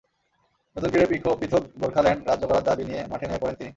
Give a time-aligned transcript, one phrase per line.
[0.75, 3.69] নতুন করে পৃথক গোর্খাল্যান্ড রাজ্য গড়ার দাবি নিয়ে মাঠে নেমে পড়েন তিনি।